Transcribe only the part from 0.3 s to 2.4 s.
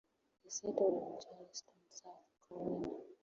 He settled in Charleston, South